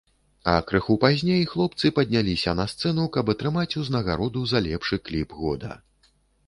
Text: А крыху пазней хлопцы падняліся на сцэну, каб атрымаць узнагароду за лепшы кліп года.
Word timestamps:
А 0.53 0.53
крыху 0.69 0.95
пазней 1.03 1.43
хлопцы 1.51 1.91
падняліся 1.99 2.57
на 2.63 2.67
сцэну, 2.73 3.07
каб 3.19 3.25
атрымаць 3.35 3.69
узнагароду 3.83 4.39
за 4.55 4.67
лепшы 4.71 4.95
кліп 5.11 5.41
года. 5.45 5.81